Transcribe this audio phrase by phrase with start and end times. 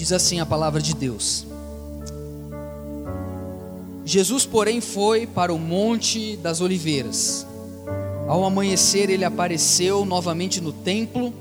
[0.00, 1.44] Diz assim a palavra de Deus.
[4.02, 7.46] Jesus, porém, foi para o Monte das Oliveiras.
[8.26, 11.34] Ao amanhecer, ele apareceu novamente no templo,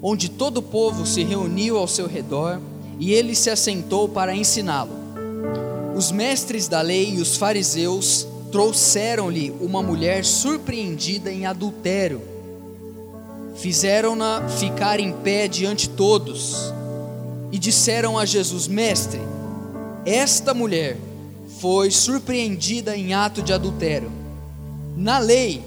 [0.00, 2.60] onde todo o povo se reuniu ao seu redor,
[3.00, 4.92] e ele se assentou para ensiná-lo.
[5.96, 12.22] Os mestres da lei e os fariseus trouxeram-lhe uma mulher surpreendida em adultério.
[13.56, 16.77] Fizeram-na ficar em pé diante todos
[17.50, 19.20] e disseram a Jesus: Mestre,
[20.04, 20.96] esta mulher
[21.60, 24.10] foi surpreendida em ato de adultério.
[24.96, 25.62] Na lei,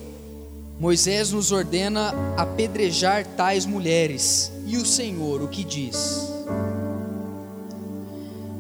[0.80, 4.52] Moisés nos ordena apedrejar tais mulheres.
[4.66, 6.28] E o Senhor o que diz?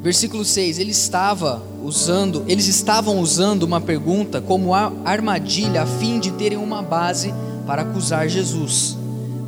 [0.01, 6.31] Versículo 6, ele estava usando, eles estavam usando uma pergunta como armadilha a fim de
[6.31, 7.33] terem uma base
[7.67, 8.97] para acusar Jesus.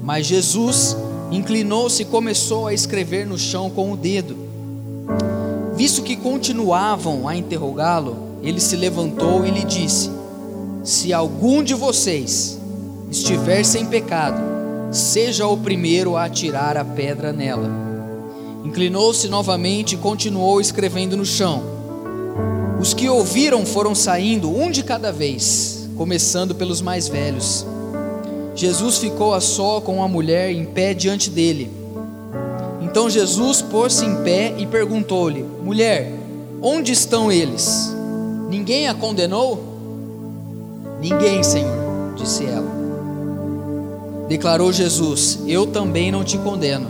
[0.03, 0.95] Mas Jesus
[1.35, 4.37] inclinou-se e começou a escrever no chão com o dedo.
[5.75, 10.11] Visto que continuavam a interrogá-lo, ele se levantou e lhe disse:
[10.83, 12.59] Se algum de vocês
[13.09, 14.41] estiver sem pecado,
[14.91, 17.69] seja o primeiro a atirar a pedra nela.
[18.63, 21.63] Inclinou-se novamente e continuou escrevendo no chão.
[22.79, 27.65] Os que ouviram foram saindo, um de cada vez, começando pelos mais velhos.
[28.55, 31.71] Jesus ficou a só com a mulher em pé diante dele.
[32.81, 36.11] Então Jesus pôs-se em pé e perguntou-lhe: Mulher,
[36.61, 37.91] onde estão eles?
[38.49, 39.73] Ninguém a condenou?
[41.01, 42.71] Ninguém, Senhor, disse ela.
[44.27, 46.87] Declarou Jesus: Eu também não te condeno.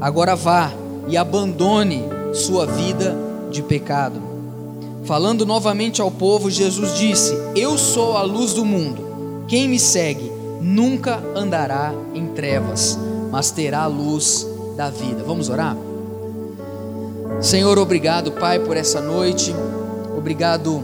[0.00, 0.70] Agora vá
[1.08, 2.04] e abandone
[2.34, 3.16] sua vida
[3.50, 4.20] de pecado.
[5.04, 9.44] Falando novamente ao povo, Jesus disse: Eu sou a luz do mundo.
[9.48, 10.30] Quem me segue
[10.62, 12.98] nunca andará em trevas,
[13.30, 14.46] mas terá a luz
[14.76, 15.22] da vida.
[15.26, 15.76] Vamos orar?
[17.40, 19.54] Senhor, obrigado, Pai, por essa noite,
[20.16, 20.82] obrigado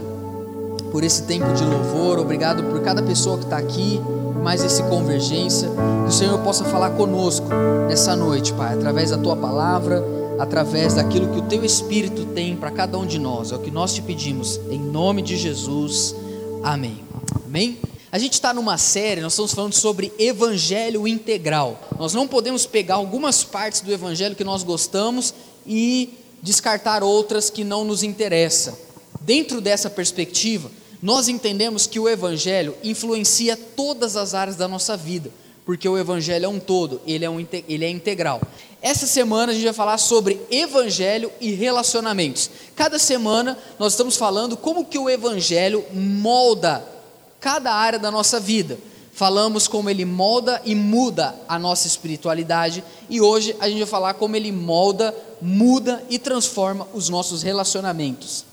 [0.91, 4.01] por esse tempo de louvor, obrigado por cada pessoa que está aqui,
[4.43, 7.47] mais esse convergência, que o Senhor possa falar conosco
[7.87, 10.03] nessa noite, Pai, através da tua palavra,
[10.39, 13.71] através daquilo que o teu Espírito tem para cada um de nós, é o que
[13.71, 16.15] nós te pedimos, em nome de Jesus,
[16.63, 16.99] amém.
[17.45, 17.77] Amém?
[18.11, 21.79] A gente está numa série, nós estamos falando sobre evangelho integral.
[21.99, 25.31] Nós não podemos pegar algumas partes do evangelho que nós gostamos
[25.65, 26.09] e
[26.41, 28.75] descartar outras que não nos interessam.
[29.21, 30.71] Dentro dessa perspectiva,
[31.03, 35.29] nós entendemos que o evangelho influencia todas as áreas da nossa vida,
[35.63, 38.41] porque o evangelho é um todo, ele é, um, ele é integral.
[38.81, 42.49] Essa semana a gente vai falar sobre evangelho e relacionamentos.
[42.75, 46.98] Cada semana nós estamos falando como que o evangelho molda
[47.39, 48.77] cada área da nossa vida.
[49.11, 54.13] Falamos como ele molda e muda a nossa espiritualidade e hoje a gente vai falar
[54.13, 58.45] como ele molda, muda e transforma os nossos relacionamentos.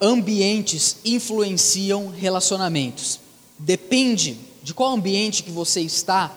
[0.00, 3.18] Ambientes influenciam relacionamentos.
[3.58, 6.30] Depende de qual ambiente que você está,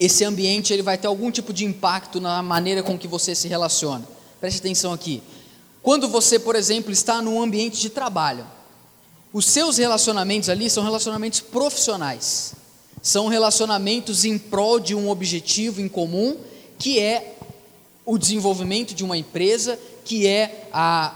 [0.00, 3.48] esse ambiente ele vai ter algum tipo de impacto na maneira com que você se
[3.48, 4.06] relaciona.
[4.40, 5.22] Preste atenção aqui.
[5.82, 8.46] Quando você, por exemplo, está num ambiente de trabalho,
[9.32, 12.54] os seus relacionamentos ali são relacionamentos profissionais,
[13.02, 16.36] são relacionamentos em prol de um objetivo em comum,
[16.78, 17.36] que é
[18.04, 21.14] o desenvolvimento de uma empresa, que é a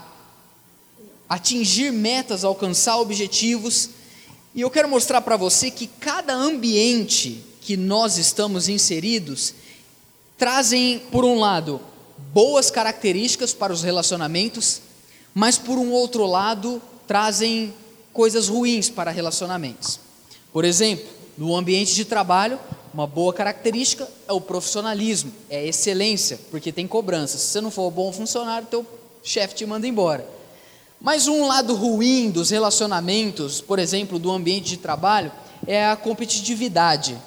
[1.27, 3.89] atingir metas, alcançar objetivos.
[4.53, 9.55] E eu quero mostrar para você que cada ambiente que nós estamos inseridos
[10.37, 11.81] trazem, por um lado,
[12.31, 14.81] boas características para os relacionamentos,
[15.33, 17.73] mas por um outro lado, trazem
[18.13, 19.99] coisas ruins para relacionamentos.
[20.53, 21.05] Por exemplo,
[21.37, 22.59] no ambiente de trabalho,
[22.93, 27.39] uma boa característica é o profissionalismo, é a excelência, porque tem cobrança.
[27.39, 28.85] Se você não for um bom funcionário, teu
[29.23, 30.25] chefe te manda embora.
[31.01, 35.31] Mas um lado ruim dos relacionamentos, por exemplo, do ambiente de trabalho,
[35.65, 37.17] é a competitividade.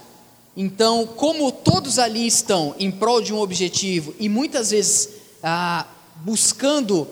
[0.57, 5.11] Então, como todos ali estão em prol de um objetivo e muitas vezes
[5.43, 5.85] ah,
[6.17, 7.07] buscando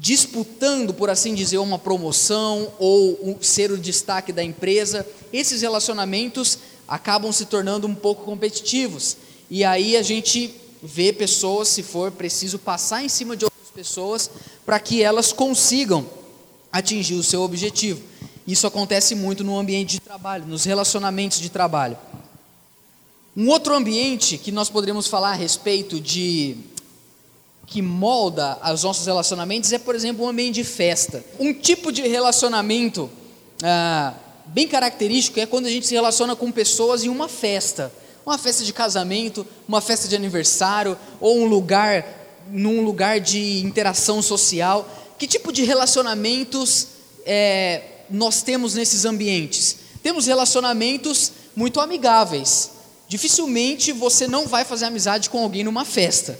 [0.00, 7.32] disputando, por assim dizer, uma promoção ou ser o destaque da empresa, esses relacionamentos acabam
[7.32, 9.16] se tornando um pouco competitivos.
[9.50, 14.30] E aí a gente vê pessoas, se for preciso, passar em cima de outras pessoas
[14.64, 16.06] para que elas consigam
[16.70, 18.02] atingir o seu objetivo.
[18.46, 21.96] Isso acontece muito no ambiente de trabalho, nos relacionamentos de trabalho.
[23.36, 26.56] Um outro ambiente que nós poderíamos falar a respeito de
[27.66, 31.24] que molda os nossos relacionamentos é, por exemplo, um ambiente de festa.
[31.38, 33.10] Um tipo de relacionamento
[33.62, 34.14] ah,
[34.46, 37.92] bem característico é quando a gente se relaciona com pessoas em uma festa.
[38.24, 42.04] Uma festa de casamento, uma festa de aniversário ou um lugar
[42.50, 46.88] num lugar de interação social, que tipo de relacionamentos
[47.24, 49.76] é, nós temos nesses ambientes?
[50.02, 52.70] Temos relacionamentos muito amigáveis.
[53.08, 56.38] Dificilmente você não vai fazer amizade com alguém numa festa.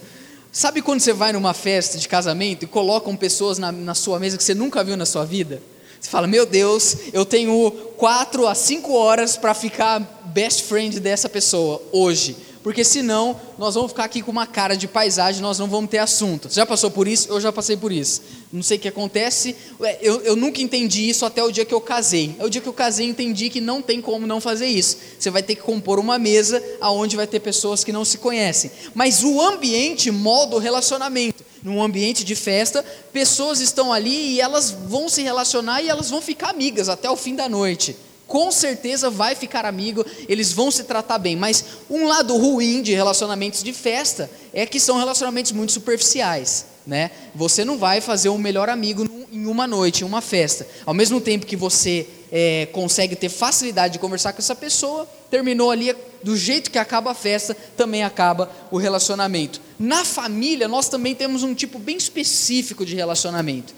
[0.57, 4.39] Sabe quando você vai numa festa de casamento e colocam pessoas na, na sua mesa
[4.39, 5.61] que você nunca viu na sua vida?
[6.01, 10.01] Você fala, meu Deus, eu tenho quatro a cinco horas para ficar
[10.33, 12.35] best friend dessa pessoa hoje
[12.67, 15.99] porque senão nós vamos ficar aqui com uma cara de paisagem, nós não vamos ter
[15.99, 16.49] assunto.
[16.49, 17.29] Você já passou por isso?
[17.29, 18.23] Eu já passei por isso.
[18.53, 19.55] Não sei o que acontece,
[20.03, 22.35] eu, eu nunca entendi isso até o dia que eu casei.
[22.41, 24.97] É o dia que eu casei entendi que não tem como não fazer isso.
[25.17, 28.69] Você vai ter que compor uma mesa aonde vai ter pessoas que não se conhecem.
[28.97, 31.45] Mas o ambiente molda o relacionamento.
[31.63, 36.21] Num ambiente de festa, pessoas estão ali e elas vão se relacionar e elas vão
[36.21, 37.95] ficar amigas até o fim da noite
[38.27, 41.37] com certeza vai ficar amigo, eles vão se tratar bem.
[41.37, 46.67] Mas um lado ruim de relacionamentos de festa é que são relacionamentos muito superficiais.
[46.87, 47.11] Né?
[47.35, 50.67] Você não vai fazer um melhor amigo em uma noite, em uma festa.
[50.85, 55.71] Ao mesmo tempo que você é, consegue ter facilidade de conversar com essa pessoa, terminou
[55.71, 59.61] ali do jeito que acaba a festa, também acaba o relacionamento.
[59.79, 63.75] Na família, nós também temos um tipo bem específico de relacionamento.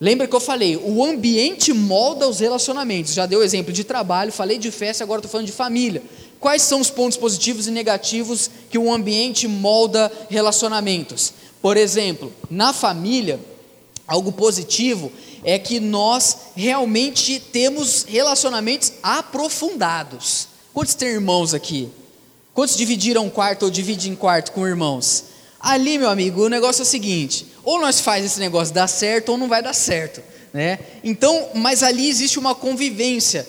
[0.00, 3.14] Lembra que eu falei, o ambiente molda os relacionamentos.
[3.14, 6.02] Já dei o exemplo de trabalho, falei de festa, agora estou falando de família.
[6.38, 11.32] Quais são os pontos positivos e negativos que o ambiente molda relacionamentos?
[11.60, 13.40] Por exemplo, na família,
[14.06, 15.10] algo positivo
[15.42, 20.46] é que nós realmente temos relacionamentos aprofundados.
[20.72, 21.88] Quantos têm irmãos aqui?
[22.54, 25.24] Quantos dividiram quarto ou dividem quarto com irmãos?
[25.60, 29.30] Ali, meu amigo, o negócio é o seguinte: ou nós faz esse negócio dar certo
[29.30, 30.22] ou não vai dar certo,
[30.52, 30.78] né?
[31.02, 33.46] Então, mas ali existe uma convivência,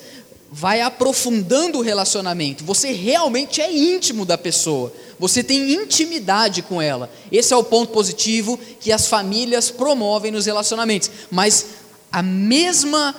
[0.50, 2.64] vai aprofundando o relacionamento.
[2.64, 4.92] Você realmente é íntimo da pessoa.
[5.18, 7.10] Você tem intimidade com ela.
[7.30, 11.10] Esse é o ponto positivo que as famílias promovem nos relacionamentos.
[11.30, 11.66] Mas
[12.12, 13.14] a mesma,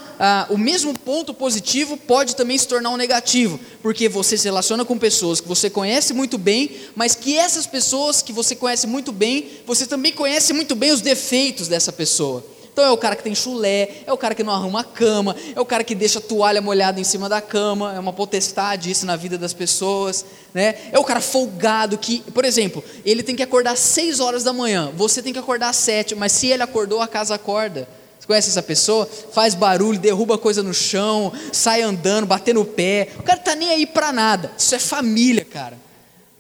[0.50, 4.98] o mesmo ponto positivo pode também se tornar um negativo, porque você se relaciona com
[4.98, 9.48] pessoas que você conhece muito bem, mas que essas pessoas que você conhece muito bem,
[9.66, 12.46] você também conhece muito bem os defeitos dessa pessoa.
[12.74, 15.36] Então é o cara que tem chulé, é o cara que não arruma a cama,
[15.54, 18.90] é o cara que deixa a toalha molhada em cima da cama, é uma potestade
[18.90, 20.76] isso na vida das pessoas, né?
[20.90, 24.54] É o cara folgado que, por exemplo, ele tem que acordar às 6 horas da
[24.54, 27.88] manhã, você tem que acordar às 7, mas se ele acordou, a casa acorda.
[28.22, 29.10] Você conhece essa pessoa?
[29.34, 33.10] Faz barulho, derruba coisa no chão, sai andando, batendo o pé.
[33.18, 34.52] O cara tá nem aí para nada.
[34.56, 35.76] Isso é família, cara.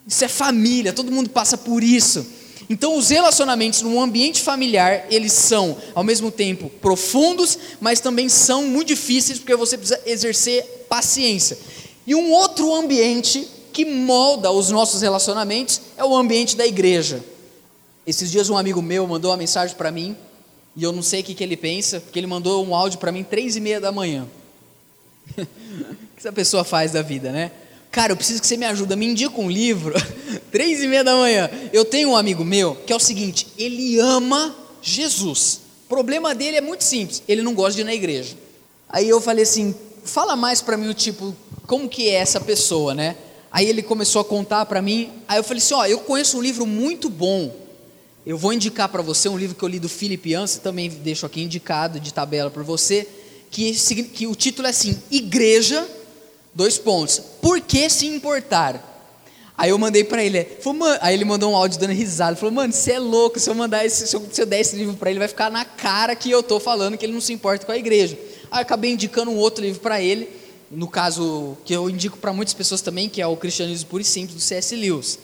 [0.07, 2.23] Isso é família, todo mundo passa por isso.
[2.69, 8.67] Então, os relacionamentos no ambiente familiar, eles são, ao mesmo tempo, profundos, mas também são
[8.67, 11.57] muito difíceis, porque você precisa exercer paciência.
[12.05, 17.23] E um outro ambiente que molda os nossos relacionamentos é o ambiente da igreja.
[18.05, 20.15] Esses dias, um amigo meu mandou uma mensagem para mim,
[20.75, 23.11] e eu não sei o que, que ele pensa, porque ele mandou um áudio para
[23.11, 24.27] mim três e meia da manhã.
[25.37, 27.51] o que essa pessoa faz da vida, né?
[27.91, 29.93] Cara, eu preciso que você me ajude, me indica um livro.
[30.49, 31.49] três e meia da manhã.
[31.73, 35.59] Eu tenho um amigo meu que é o seguinte: ele ama Jesus.
[35.85, 37.21] O problema dele é muito simples.
[37.27, 38.35] Ele não gosta de ir na igreja.
[38.87, 39.75] Aí eu falei assim:
[40.05, 41.35] fala mais para mim o tipo,
[41.67, 43.17] como que é essa pessoa, né?
[43.51, 45.11] Aí ele começou a contar para mim.
[45.27, 47.53] Aí eu falei assim: ó, eu conheço um livro muito bom
[48.25, 51.25] eu vou indicar para você um livro que eu li do Philip Yancey, também deixo
[51.25, 53.07] aqui indicado de tabela para você,
[53.49, 55.87] que, que o título é assim: Igreja,
[56.53, 57.19] dois pontos.
[57.41, 58.89] Por que se importar?
[59.57, 62.73] Aí eu mandei para ele, falou, aí ele mandou um áudio dando risada, falou, mano,
[62.73, 65.11] você é louco, se eu mandar esse, se eu, se eu der esse livro para
[65.11, 67.71] ele, vai ficar na cara que eu tô falando que ele não se importa com
[67.71, 68.17] a igreja.
[68.49, 70.29] Aí eu acabei indicando um outro livro para ele,
[70.71, 74.05] no caso que eu indico para muitas pessoas também, que é o Cristianismo Puro e
[74.05, 74.75] Simples do C.S.
[74.75, 75.19] Lewis,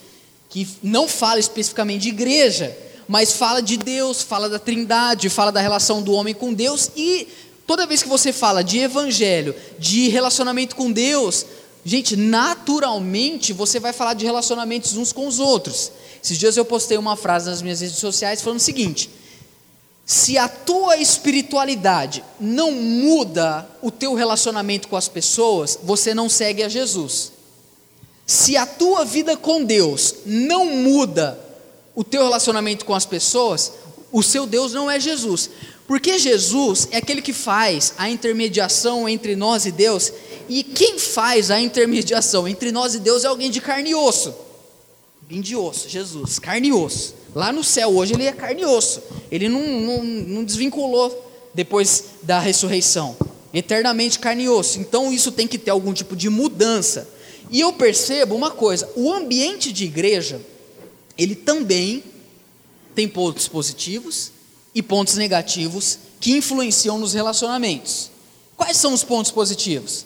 [0.50, 5.62] que não fala especificamente de igreja, mas fala de Deus, fala da Trindade, fala da
[5.62, 7.28] relação do homem com Deus e
[7.66, 11.46] toda vez que você fala de evangelho, de relacionamento com Deus,
[11.86, 15.92] gente, naturalmente você vai falar de relacionamentos uns com os outros.
[16.24, 19.10] Esses dias eu postei uma frase nas minhas redes sociais falando o seguinte:
[20.06, 26.64] se a tua espiritualidade não muda o teu relacionamento com as pessoas, você não segue
[26.64, 27.32] a Jesus.
[28.26, 31.40] Se a tua vida com Deus não muda
[31.98, 33.72] o teu relacionamento com as pessoas,
[34.12, 35.50] o seu Deus não é Jesus.
[35.88, 40.14] Porque Jesus é aquele que faz a intermediação entre nós e Deus,
[40.48, 44.32] e quem faz a intermediação entre nós e Deus é alguém de carne e osso.
[45.24, 47.16] Alguém de osso, Jesus, carne e osso.
[47.34, 49.02] Lá no céu hoje ele é carne e osso.
[49.32, 53.18] Ele não, não, não desvinculou depois da ressurreição.
[53.52, 54.80] Eternamente carne e osso.
[54.80, 57.10] Então isso tem que ter algum tipo de mudança.
[57.50, 60.40] E eu percebo uma coisa: o ambiente de igreja
[61.18, 62.04] ele também
[62.94, 64.32] tem pontos positivos
[64.74, 68.12] e pontos negativos que influenciam nos relacionamentos.
[68.56, 70.06] Quais são os pontos positivos?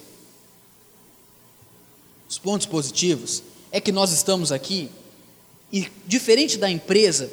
[2.29, 4.89] Os pontos positivos é que nós estamos aqui
[5.71, 7.31] e, diferente da empresa,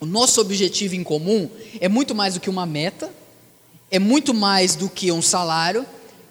[0.00, 1.48] o nosso objetivo em comum
[1.80, 3.12] é muito mais do que uma meta,
[3.90, 5.86] é muito mais do que um salário,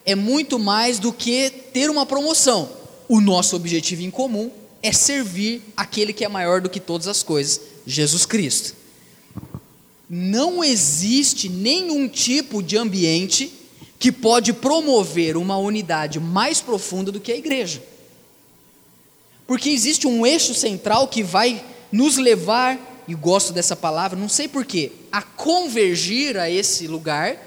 [0.05, 2.69] é muito mais do que ter uma promoção.
[3.07, 4.51] O nosso objetivo em comum
[4.83, 8.75] é servir aquele que é maior do que todas as coisas, Jesus Cristo.
[10.09, 13.51] Não existe nenhum tipo de ambiente
[13.97, 17.81] que pode promover uma unidade mais profunda do que a igreja.
[19.47, 24.47] Porque existe um eixo central que vai nos levar, e gosto dessa palavra, não sei
[24.47, 27.37] porquê, a convergir a esse lugar.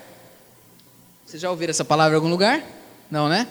[1.27, 2.65] Vocês já ouviram essa palavra em algum lugar?
[3.11, 3.47] Não, né?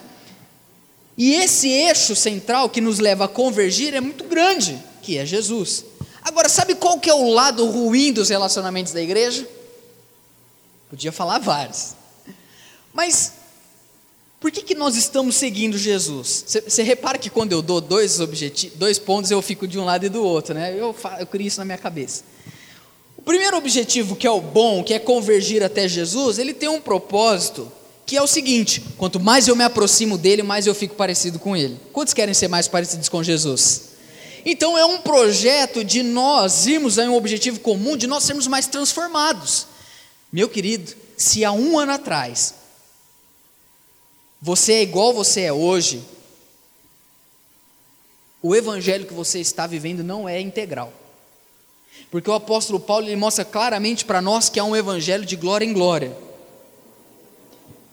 [1.18, 5.86] E esse eixo central que nos leva a convergir é muito grande, que é Jesus.
[6.22, 9.48] Agora, sabe qual que é o lado ruim dos relacionamentos da igreja?
[10.90, 11.96] Podia falar vários.
[12.94, 13.34] Mas
[14.40, 16.46] por que, que nós estamos seguindo Jesus?
[16.68, 18.20] Você repara que quando eu dou dois,
[18.76, 20.74] dois pontos, eu fico de um lado e do outro, né?
[20.74, 22.24] Eu, eu crio isso na minha cabeça.
[23.18, 26.80] O primeiro objetivo, que é o bom, que é convergir até Jesus, ele tem um
[26.80, 27.72] propósito
[28.06, 31.56] que é o seguinte: quanto mais eu me aproximo dele, mais eu fico parecido com
[31.56, 31.80] ele.
[31.92, 33.96] Quantos querem ser mais parecidos com Jesus?
[34.46, 38.68] Então é um projeto de nós irmos a um objetivo comum, de nós sermos mais
[38.68, 39.66] transformados.
[40.32, 42.54] Meu querido, se há um ano atrás
[44.42, 46.04] você é igual você é hoje,
[48.44, 50.94] o evangelho que você está vivendo não é integral.
[52.12, 55.66] Porque o apóstolo Paulo ele mostra claramente para nós que há um evangelho de glória
[55.66, 56.16] em glória.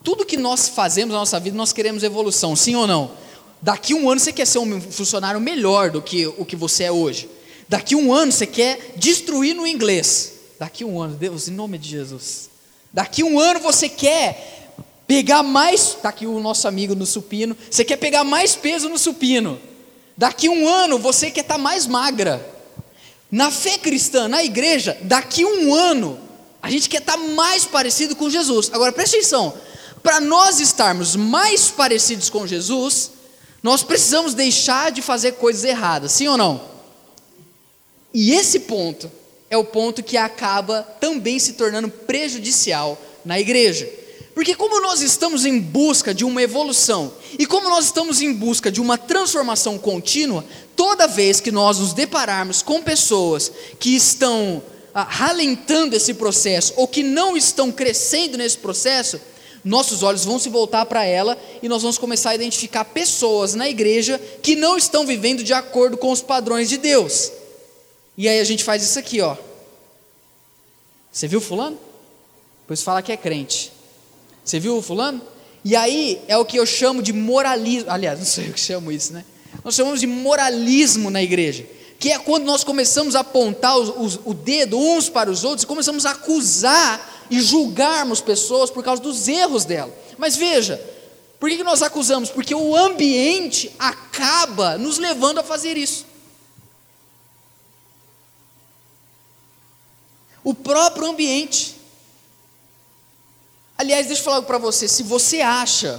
[0.02, 3.12] Tudo que nós fazemos na nossa vida, nós queremos evolução, sim ou não?
[3.60, 6.92] Daqui um ano você quer ser um funcionário melhor do que o que você é
[6.92, 7.28] hoje.
[7.68, 10.32] Daqui um ano você quer destruir no inglês.
[10.58, 12.50] Daqui um ano, Deus, em nome de Jesus.
[12.92, 14.74] Daqui um ano você quer
[15.06, 15.94] pegar mais.
[15.94, 17.56] Está aqui o nosso amigo no supino.
[17.70, 19.60] Você quer pegar mais peso no supino.
[20.16, 22.44] Daqui um ano você quer estar tá mais magra.
[23.30, 26.18] Na fé cristã, na igreja, daqui um ano,
[26.60, 28.70] a gente quer estar tá mais parecido com Jesus.
[28.72, 29.54] Agora preste atenção:
[30.02, 33.12] para nós estarmos mais parecidos com Jesus,
[33.62, 36.60] nós precisamos deixar de fazer coisas erradas, sim ou não?
[38.12, 39.10] E esse ponto
[39.48, 43.88] é o ponto que acaba também se tornando prejudicial na igreja.
[44.34, 48.72] Porque, como nós estamos em busca de uma evolução e como nós estamos em busca
[48.72, 50.44] de uma transformação contínua,
[50.74, 54.62] toda vez que nós nos depararmos com pessoas que estão
[54.94, 59.20] ah, ralentando esse processo ou que não estão crescendo nesse processo,
[59.64, 63.68] nossos olhos vão se voltar para ela e nós vamos começar a identificar pessoas na
[63.68, 67.30] igreja que não estão vivendo de acordo com os padrões de Deus.
[68.16, 69.36] E aí a gente faz isso aqui, ó.
[71.12, 71.78] Você viu fulano?
[72.66, 73.72] Pois fala que é crente.
[74.44, 75.20] Você viu o fulano?
[75.64, 77.90] E aí é o que eu chamo de moralismo.
[77.90, 79.24] Aliás, não sei o que chamo isso, né?
[79.62, 81.66] Nós chamamos de moralismo na igreja.
[81.98, 85.62] Que é quando nós começamos a apontar os, os, o dedo uns para os outros
[85.62, 89.90] e começamos a acusar e julgarmos pessoas por causa dos erros dela.
[90.18, 90.76] Mas veja,
[91.40, 92.28] por que nós acusamos?
[92.28, 96.04] Porque o ambiente acaba nos levando a fazer isso.
[100.44, 101.74] O próprio ambiente.
[103.78, 104.86] Aliás, deixa eu falar para você.
[104.86, 105.98] Se você acha,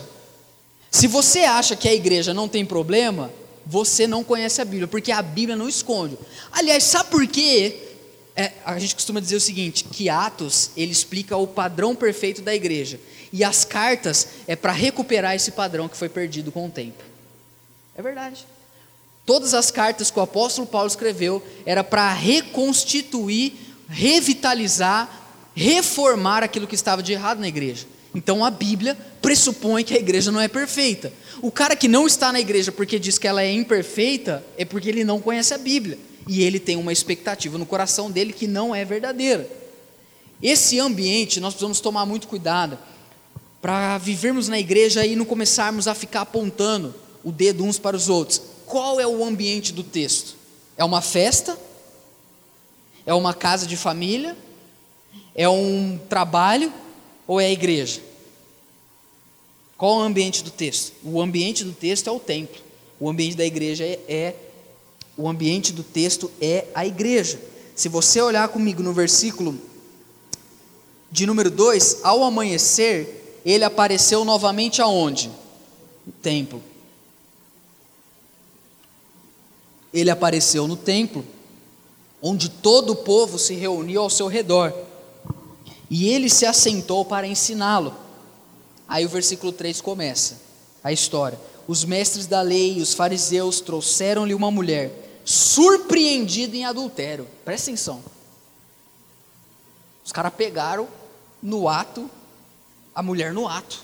[0.91, 3.33] se você acha que a igreja não tem problema,
[3.65, 6.15] você não conhece a Bíblia, porque a Bíblia não esconde.
[6.51, 7.92] Aliás, sabe por quê?
[8.35, 12.53] É, a gente costuma dizer o seguinte, que Atos ele explica o padrão perfeito da
[12.53, 12.99] igreja
[13.31, 17.03] e as cartas é para recuperar esse padrão que foi perdido com o tempo.
[17.95, 18.45] É verdade.
[19.25, 23.53] Todas as cartas que o apóstolo Paulo escreveu era para reconstituir,
[23.87, 25.09] revitalizar,
[25.55, 27.85] reformar aquilo que estava de errado na igreja.
[28.15, 31.13] Então a Bíblia pressupõe que a igreja não é perfeita.
[31.39, 34.89] O cara que não está na igreja porque diz que ela é imperfeita é porque
[34.89, 38.73] ele não conhece a Bíblia e ele tem uma expectativa no coração dele que não
[38.73, 39.49] é verdadeira.
[40.41, 42.77] Esse ambiente nós precisamos tomar muito cuidado
[43.61, 48.09] para vivermos na igreja e não começarmos a ficar apontando o dedo uns para os
[48.09, 48.41] outros.
[48.65, 50.35] Qual é o ambiente do texto?
[50.77, 51.57] É uma festa?
[53.05, 54.35] É uma casa de família?
[55.35, 56.73] É um trabalho
[57.25, 58.01] ou é a igreja?
[59.77, 60.93] Qual o ambiente do texto?
[61.03, 62.61] O ambiente do texto é o templo.
[62.99, 64.35] O ambiente da igreja é, é
[65.17, 67.39] o ambiente do texto é a igreja.
[67.75, 69.59] Se você olhar comigo no versículo
[71.11, 75.29] de número 2, ao amanhecer, ele apareceu novamente aonde?
[76.05, 76.61] No templo.
[79.93, 81.23] Ele apareceu no templo.
[82.25, 84.73] onde todo o povo se reuniu ao seu redor.
[85.89, 87.93] E ele se assentou para ensiná-lo.
[88.87, 90.39] Aí o versículo 3 começa
[90.81, 91.37] a história.
[91.67, 97.27] Os mestres da lei e os fariseus trouxeram-lhe uma mulher surpreendida em adultério.
[97.45, 98.03] Presta atenção.
[100.03, 100.87] Os caras pegaram
[101.41, 102.09] no ato
[102.93, 103.83] a mulher no ato.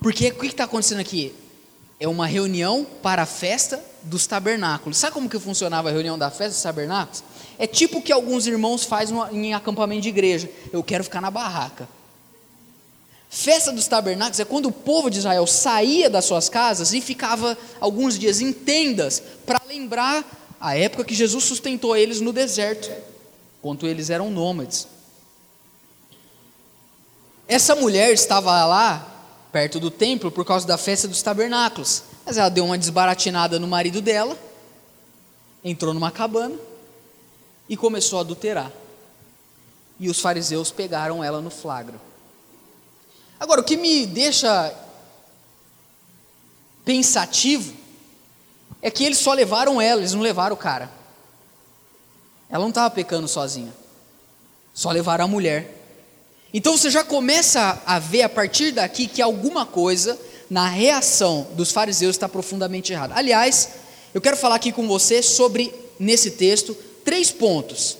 [0.00, 1.34] Porque o que está acontecendo aqui?
[1.98, 4.98] É uma reunião para a festa dos tabernáculos.
[4.98, 7.22] Sabe como que funcionava a reunião da festa dos tabernáculos?
[7.58, 10.50] É tipo o que alguns irmãos fazem em acampamento de igreja.
[10.72, 11.88] Eu quero ficar na barraca.
[13.34, 17.56] Festa dos tabernáculos é quando o povo de Israel saía das suas casas e ficava
[17.80, 20.22] alguns dias em tendas para lembrar
[20.60, 22.90] a época que Jesus sustentou eles no deserto,
[23.62, 24.86] quando eles eram nômades.
[27.48, 29.08] Essa mulher estava lá,
[29.50, 32.02] perto do templo, por causa da festa dos tabernáculos.
[32.26, 34.36] Mas ela deu uma desbaratinada no marido dela,
[35.64, 36.56] entrou numa cabana
[37.66, 38.70] e começou a adulterar.
[39.98, 42.11] E os fariseus pegaram ela no flagra.
[43.42, 44.72] Agora, o que me deixa
[46.84, 47.74] pensativo
[48.80, 50.88] é que eles só levaram ela, eles não levaram o cara.
[52.48, 53.74] Ela não estava pecando sozinha,
[54.72, 55.76] só levaram a mulher.
[56.54, 60.16] Então você já começa a ver a partir daqui que alguma coisa
[60.48, 63.16] na reação dos fariseus está profundamente errada.
[63.16, 63.70] Aliás,
[64.14, 67.98] eu quero falar aqui com você sobre, nesse texto, três pontos: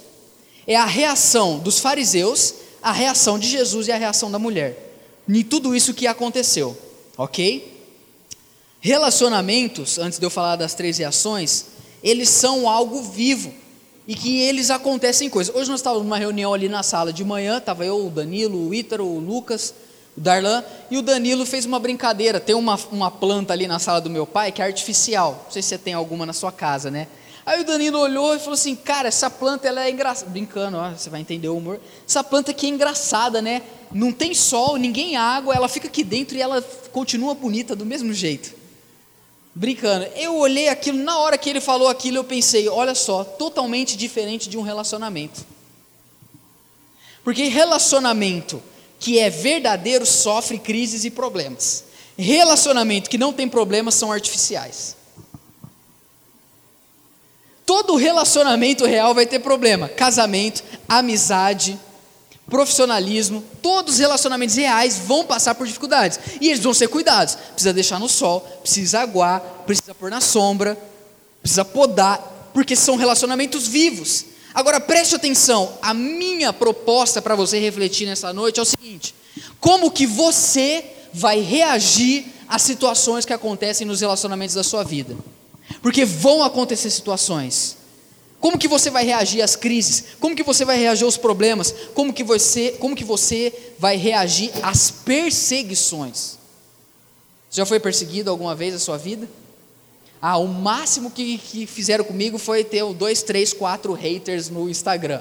[0.68, 4.91] é a reação dos fariseus, a reação de Jesus e a reação da mulher,
[5.40, 6.76] em tudo isso que aconteceu,
[7.16, 7.72] ok?
[8.80, 11.66] Relacionamentos, antes de eu falar das três reações,
[12.02, 13.52] eles são algo vivo
[14.06, 15.54] e que eles acontecem coisas.
[15.54, 18.74] Hoje nós estávamos numa reunião ali na sala de manhã, estava eu, o Danilo, o
[18.74, 19.72] Ítaro, o Lucas,
[20.16, 22.40] o Darlan, e o Danilo fez uma brincadeira.
[22.40, 25.42] Tem uma, uma planta ali na sala do meu pai que é artificial.
[25.44, 27.06] Não sei se você tem alguma na sua casa, né?
[27.44, 30.30] Aí o Danilo olhou e falou assim: Cara, essa planta ela é engraçada.
[30.30, 31.80] Brincando, ó, você vai entender o humor.
[32.08, 33.62] Essa planta aqui é engraçada, né?
[33.90, 38.12] Não tem sol, ninguém água, ela fica aqui dentro e ela continua bonita do mesmo
[38.12, 38.62] jeito
[39.54, 40.06] brincando.
[40.16, 44.48] Eu olhei aquilo, na hora que ele falou aquilo, eu pensei: olha só, totalmente diferente
[44.48, 45.44] de um relacionamento.
[47.22, 48.62] Porque relacionamento
[48.98, 51.84] que é verdadeiro sofre crises e problemas.
[52.16, 54.96] Relacionamento que não tem problemas são artificiais.
[57.64, 59.88] Todo relacionamento real vai ter problema.
[59.88, 61.78] Casamento, amizade,
[62.52, 66.18] profissionalismo, todos os relacionamentos reais vão passar por dificuldades.
[66.40, 67.34] E eles vão ser cuidados.
[67.34, 70.78] Precisa deixar no sol, precisa aguar, precisa pôr na sombra,
[71.40, 74.26] precisa podar, porque são relacionamentos vivos.
[74.54, 79.14] Agora preste atenção, a minha proposta para você refletir nessa noite é o seguinte:
[79.58, 85.16] como que você vai reagir às situações que acontecem nos relacionamentos da sua vida?
[85.82, 87.76] Porque vão acontecer situações.
[88.40, 90.04] Como que você vai reagir às crises?
[90.18, 91.74] Como que você vai reagir aos problemas?
[91.94, 96.38] Como que você, como que você vai reagir às perseguições?
[97.50, 99.28] Você já foi perseguido alguma vez na sua vida?
[100.20, 105.20] Ah, o máximo que, que fizeram comigo foi ter dois, três, quatro haters no Instagram.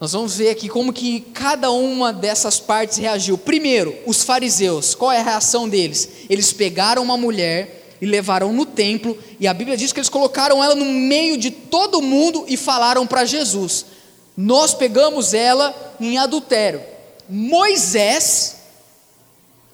[0.00, 3.38] Nós vamos ver aqui como que cada uma dessas partes reagiu.
[3.38, 6.08] Primeiro, os fariseus, qual é a reação deles?
[6.28, 10.62] Eles pegaram uma mulher e levaram no templo, e a Bíblia diz que eles colocaram
[10.62, 13.86] ela no meio de todo mundo e falaram para Jesus:
[14.36, 16.82] Nós pegamos ela em adultério.
[17.26, 18.56] Moisés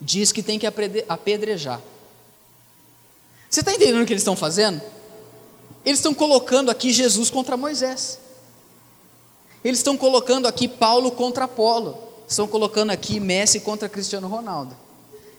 [0.00, 0.66] diz que tem que
[1.08, 1.80] apedrejar.
[3.50, 4.80] Você está entendendo o que eles estão fazendo?
[5.84, 8.20] Eles estão colocando aqui Jesus contra Moisés.
[9.64, 11.98] Eles estão colocando aqui Paulo contra Apolo.
[12.28, 14.76] Estão colocando aqui Messi contra Cristiano Ronaldo.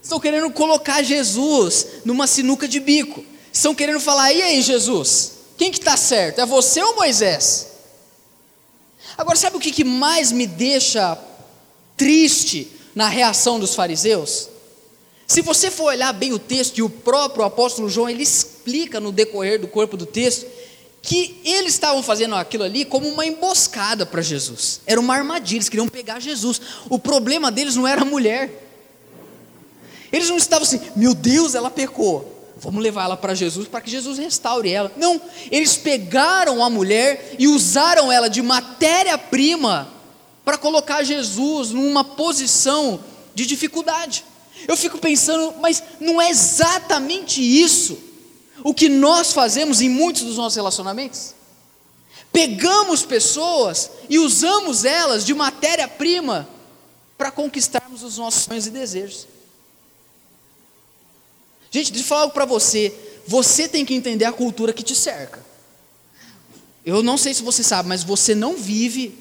[0.01, 3.23] Estão querendo colocar Jesus numa sinuca de bico.
[3.51, 5.33] Estão querendo falar: e aí, Jesus?
[5.57, 6.39] Quem que está certo?
[6.39, 7.67] É você ou Moisés?
[9.17, 11.17] Agora, sabe o que, que mais me deixa
[11.95, 14.49] triste na reação dos fariseus?
[15.27, 19.11] Se você for olhar bem o texto, e o próprio apóstolo João, ele explica no
[19.11, 20.45] decorrer do corpo do texto,
[21.01, 24.81] que eles estavam fazendo aquilo ali como uma emboscada para Jesus.
[24.85, 26.59] Era uma armadilha, eles queriam pegar Jesus.
[26.89, 28.70] O problema deles não era a mulher.
[30.11, 32.53] Eles não estavam assim, meu Deus, ela pecou.
[32.57, 34.91] Vamos levar ela para Jesus para que Jesus restaure ela.
[34.97, 35.19] Não,
[35.49, 39.91] eles pegaram a mulher e usaram ela de matéria-prima
[40.45, 42.99] para colocar Jesus numa posição
[43.33, 44.23] de dificuldade.
[44.67, 47.97] Eu fico pensando, mas não é exatamente isso
[48.63, 51.33] o que nós fazemos em muitos dos nossos relacionamentos?
[52.31, 56.47] Pegamos pessoas e usamos elas de matéria-prima
[57.17, 59.27] para conquistarmos os nossos sonhos e desejos.
[61.71, 62.93] Gente, deixa eu falar algo para você.
[63.25, 65.39] Você tem que entender a cultura que te cerca.
[66.85, 69.15] Eu não sei se você sabe, mas você não vive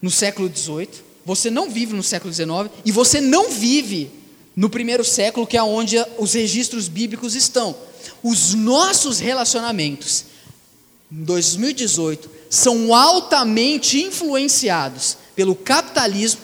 [0.00, 0.88] no século XVIII,
[1.24, 2.48] você não vive no século XIX
[2.84, 4.10] e você não vive
[4.56, 7.76] no primeiro século, que é onde os registros bíblicos estão.
[8.22, 10.24] Os nossos relacionamentos
[11.10, 16.40] em 2018 são altamente influenciados pelo capitalismo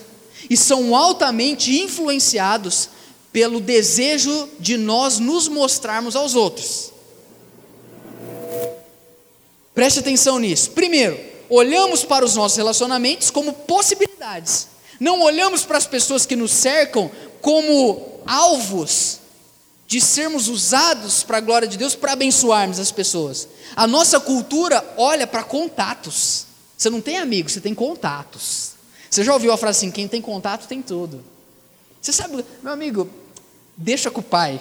[0.50, 2.88] e são altamente influenciados
[3.32, 6.92] pelo desejo de nós nos mostrarmos aos outros.
[9.74, 10.70] Preste atenção nisso.
[10.72, 14.68] Primeiro, olhamos para os nossos relacionamentos como possibilidades.
[14.98, 17.10] Não olhamos para as pessoas que nos cercam
[17.40, 19.20] como alvos
[19.86, 23.48] de sermos usados para a glória de Deus para abençoarmos as pessoas.
[23.74, 26.46] A nossa cultura olha para contatos.
[26.76, 28.72] Você não tem amigos, você tem contatos.
[29.10, 31.24] Você já ouviu a frase assim: quem tem contato tem tudo.
[32.00, 33.08] Você sabe, meu amigo,
[33.76, 34.60] deixa com o pai,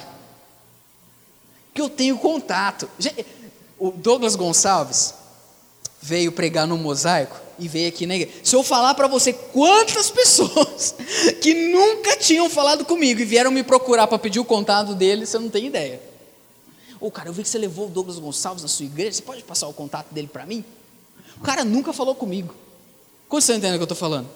[1.73, 2.89] que eu tenho contato.
[3.78, 5.13] O Douglas Gonçalves
[6.02, 8.39] veio pregar no mosaico e veio aqui na igreja.
[8.43, 10.95] Se eu falar para você quantas pessoas
[11.41, 15.38] que nunca tinham falado comigo e vieram me procurar para pedir o contato dele, você
[15.38, 16.02] não tem ideia.
[17.00, 19.21] Ô, oh, cara, eu vi que você levou o Douglas Gonçalves na sua igreja, você
[19.21, 20.65] pode passar o contato dele para mim?
[21.39, 22.56] O cara nunca falou comigo.
[23.30, 24.28] Como você entende o que eu estou falando?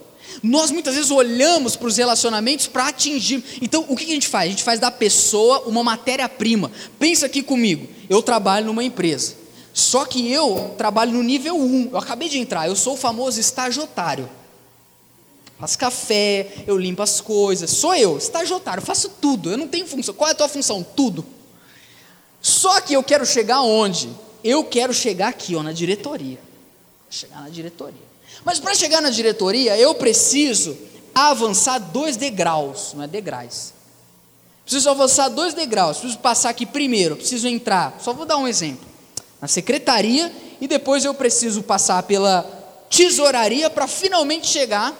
[0.41, 3.43] Nós muitas vezes olhamos para os relacionamentos para atingir.
[3.62, 4.47] Então, o que a gente faz?
[4.47, 6.71] A gente faz da pessoa uma matéria-prima.
[6.99, 7.88] Pensa aqui comigo.
[8.10, 9.36] Eu trabalho numa empresa.
[9.73, 11.89] Só que eu trabalho no nível 1.
[11.91, 12.67] Eu acabei de entrar.
[12.67, 14.29] Eu sou o famoso estagiotário.
[15.62, 17.69] Faço café, eu limpo as coisas.
[17.69, 19.51] Sou eu, estagiotário, faço tudo.
[19.51, 20.12] Eu não tenho função.
[20.15, 20.84] Qual é a tua função?
[20.84, 21.23] Tudo.
[22.41, 24.10] Só que eu quero chegar onde?
[24.43, 26.39] Eu quero chegar aqui, ó, na diretoria.
[27.12, 28.11] Chegar na diretoria.
[28.44, 30.78] Mas para chegar na diretoria, eu preciso
[31.13, 33.74] avançar dois degraus, não é degraus.
[34.63, 37.98] Preciso avançar dois degraus, preciso passar aqui primeiro, preciso entrar.
[38.02, 38.88] Só vou dar um exemplo.
[39.41, 42.44] Na secretaria e depois eu preciso passar pela
[42.89, 44.96] tesouraria para finalmente chegar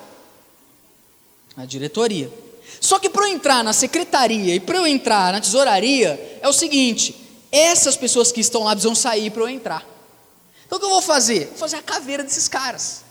[1.56, 2.32] na diretoria.
[2.80, 6.54] Só que para eu entrar na secretaria e para eu entrar na tesouraria é o
[6.54, 7.16] seguinte:
[7.52, 9.86] essas pessoas que estão lá precisam sair para eu entrar.
[10.66, 11.48] Então o que eu vou fazer?
[11.48, 13.04] Vou fazer a caveira desses caras.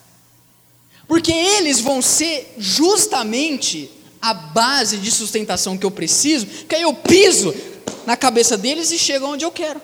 [1.11, 3.90] Porque eles vão ser justamente
[4.23, 7.53] a base de sustentação que eu preciso, que aí eu piso
[8.07, 9.83] na cabeça deles e chego onde eu quero.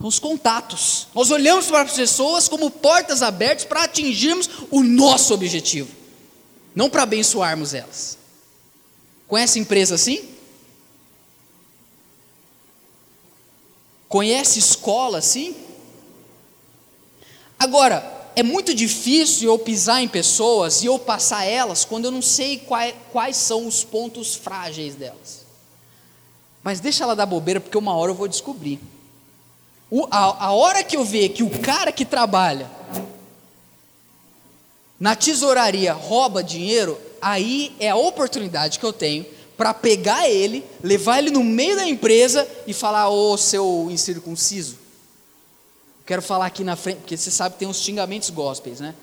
[0.00, 1.08] Os contatos.
[1.14, 5.90] Nós olhamos para as pessoas como portas abertas para atingirmos o nosso objetivo,
[6.74, 8.16] não para abençoarmos elas.
[9.28, 10.26] Conhece empresa assim?
[14.08, 15.54] Conhece escola assim?
[17.58, 22.20] Agora, é muito difícil eu pisar em pessoas e eu passar elas quando eu não
[22.20, 25.46] sei quais, quais são os pontos frágeis delas.
[26.62, 28.78] Mas deixa ela dar bobeira, porque uma hora eu vou descobrir.
[29.90, 32.70] O, a, a hora que eu ver que o cara que trabalha
[35.00, 39.24] na tesouraria rouba dinheiro, aí é a oportunidade que eu tenho
[39.56, 44.76] para pegar ele, levar ele no meio da empresa e falar: Ô seu incircunciso,
[46.06, 48.94] Quero falar aqui na frente, porque você sabe que tem uns xingamentos gospels, né?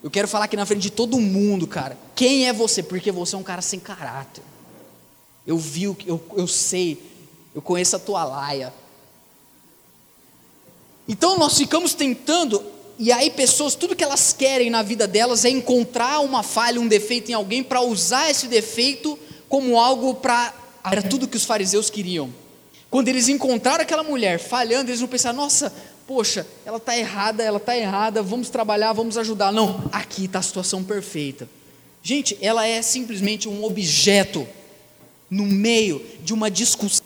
[0.00, 1.98] Eu quero falar aqui na frente de todo mundo, cara.
[2.14, 2.82] Quem é você?
[2.84, 4.44] Porque você é um cara sem caráter.
[5.44, 7.02] Eu vi, eu, eu sei,
[7.52, 8.72] eu conheço a tua laia.
[11.08, 12.64] Então nós ficamos tentando,
[12.96, 16.86] e aí pessoas, tudo que elas querem na vida delas é encontrar uma falha, um
[16.86, 20.54] defeito em alguém, para usar esse defeito como algo para.
[20.84, 22.32] Era tudo que os fariseus queriam.
[22.90, 25.72] Quando eles encontraram aquela mulher falhando, eles não pensaram, nossa,
[26.06, 29.52] poxa, ela está errada, ela está errada, vamos trabalhar, vamos ajudar.
[29.52, 31.48] Não, aqui está a situação perfeita.
[32.02, 34.46] Gente, ela é simplesmente um objeto
[35.30, 37.04] no meio de uma discussão.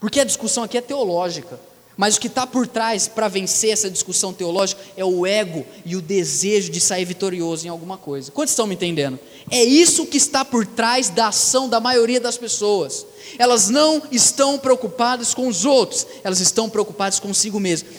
[0.00, 1.60] Porque a discussão aqui é teológica.
[1.96, 5.96] Mas o que está por trás para vencer essa discussão teológica é o ego e
[5.96, 8.30] o desejo de sair vitorioso em alguma coisa.
[8.30, 9.18] Quantos estão me entendendo?
[9.50, 13.06] É isso que está por trás da ação da maioria das pessoas.
[13.38, 17.92] Elas não estão preocupadas com os outros, elas estão preocupadas consigo mesmas.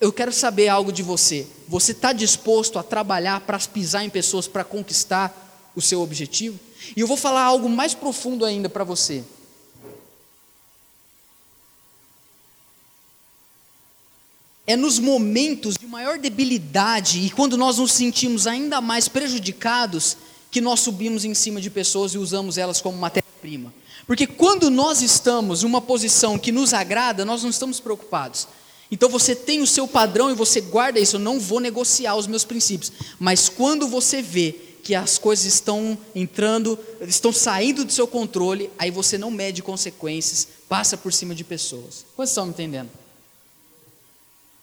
[0.00, 1.46] Eu quero saber algo de você.
[1.68, 6.58] Você está disposto a trabalhar para pisar em pessoas para conquistar o seu objetivo?
[6.96, 9.24] E eu vou falar algo mais profundo ainda para você.
[14.66, 20.16] É nos momentos de maior debilidade e quando nós nos sentimos ainda mais prejudicados
[20.56, 23.74] que nós subimos em cima de pessoas e usamos elas como matéria-prima.
[24.06, 28.48] Porque quando nós estamos em uma posição que nos agrada, nós não estamos preocupados.
[28.90, 31.16] Então você tem o seu padrão e você guarda isso.
[31.16, 32.90] Eu não vou negociar os meus princípios.
[33.18, 38.90] Mas quando você vê que as coisas estão entrando, estão saindo do seu controle, aí
[38.90, 42.06] você não mede consequências, passa por cima de pessoas.
[42.16, 42.88] Quantos estão me entendendo?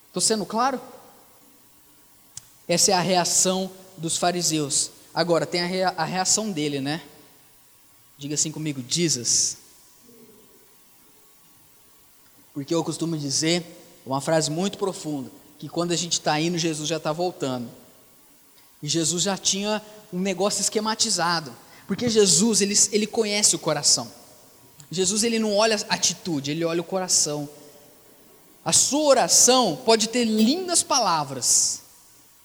[0.08, 0.82] Estou sendo claro?
[2.68, 4.90] Essa é a reação dos fariseus.
[5.14, 7.02] Agora, tem a, rea a reação dele, né?
[8.18, 9.58] Diga assim comigo, Jesus.
[12.54, 13.64] Porque eu costumo dizer,
[14.06, 17.70] uma frase muito profunda, que quando a gente está indo, Jesus já está voltando.
[18.82, 21.54] E Jesus já tinha um negócio esquematizado.
[21.88, 24.12] Porque Jesus, ele, ele conhece o coração.
[24.92, 27.50] Jesus, ele não olha a atitude, ele olha o coração.
[28.64, 31.82] A sua oração pode ter lindas palavras,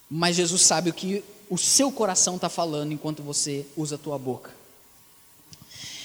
[0.09, 4.17] mas Jesus sabe o que o seu coração está falando enquanto você usa a tua
[4.17, 4.51] boca.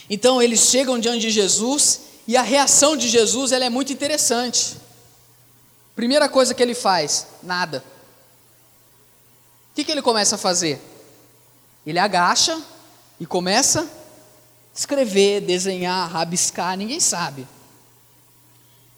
[0.09, 4.77] Então eles chegam diante de Jesus e a reação de Jesus ela é muito interessante.
[5.95, 7.85] Primeira coisa que ele faz, nada.
[9.71, 10.81] O que, que ele começa a fazer?
[11.87, 12.61] Ele agacha
[13.21, 13.89] e começa a
[14.75, 17.47] escrever, desenhar, rabiscar, ninguém sabe.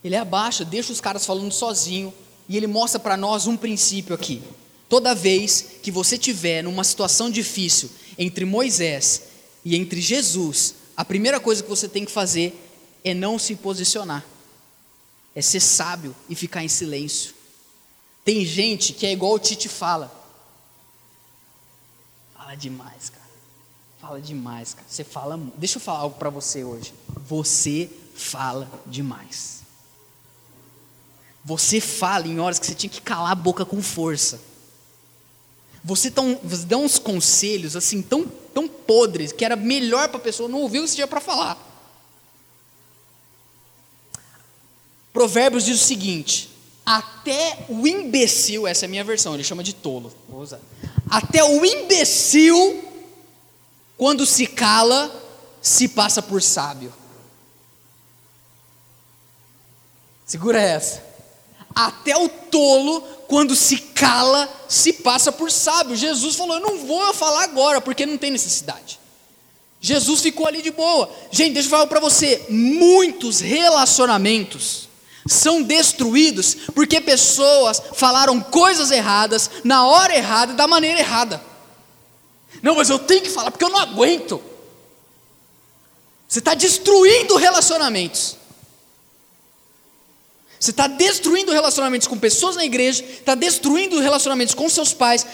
[0.04, 2.14] Ele abaixa, deixa os caras falando sozinho
[2.48, 4.42] e ele mostra para nós um princípio aqui.
[4.88, 9.22] Toda vez que você tiver numa situação difícil entre Moisés
[9.64, 12.62] e entre Jesus, a primeira coisa que você tem que fazer
[13.02, 14.24] é não se posicionar,
[15.34, 17.34] é ser sábio e ficar em silêncio.
[18.24, 20.12] Tem gente que é igual o Tite fala,
[22.34, 23.30] fala demais, cara,
[24.00, 24.86] fala demais, cara.
[24.88, 26.94] Você fala, deixa eu falar algo para você hoje.
[27.28, 29.62] Você fala demais.
[31.44, 34.40] Você fala em horas que você tinha que calar a boca com força.
[35.86, 40.20] Você, tão, você dá uns conselhos assim tão, tão podres que era melhor para a
[40.20, 41.56] pessoa não ouvir o que você tinha para falar.
[45.12, 46.50] Provérbios diz o seguinte:
[46.84, 50.58] até o imbecil, essa é a minha versão, ele chama de tolo, vou usar.
[51.08, 52.84] Até o imbecil,
[53.96, 55.14] quando se cala,
[55.62, 56.92] se passa por sábio.
[60.26, 61.05] Segura essa.
[61.76, 65.94] Até o tolo, quando se cala, se passa por sábio.
[65.94, 68.98] Jesus falou: Eu não vou falar agora, porque não tem necessidade.
[69.78, 71.10] Jesus ficou ali de boa.
[71.30, 74.88] Gente, deixa eu falar para você: muitos relacionamentos
[75.28, 81.42] são destruídos porque pessoas falaram coisas erradas, na hora errada e da maneira errada.
[82.62, 84.42] Não, mas eu tenho que falar porque eu não aguento.
[86.26, 88.36] Você está destruindo relacionamentos.
[90.66, 95.24] Você está destruindo relacionamentos com pessoas na igreja, está destruindo relacionamentos com seus pais,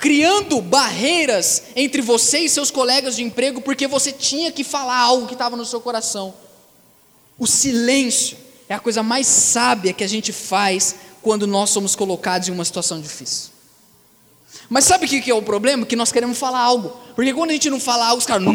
[0.00, 5.28] criando barreiras entre você e seus colegas de emprego porque você tinha que falar algo
[5.28, 6.34] que estava no seu coração.
[7.38, 8.36] O silêncio
[8.68, 12.64] é a coisa mais sábia que a gente faz quando nós somos colocados em uma
[12.64, 13.50] situação difícil.
[14.68, 15.86] Mas sabe o que é o problema?
[15.86, 16.88] Que nós queremos falar algo.
[17.14, 18.52] Porque quando a gente não fala algo, os caras, não.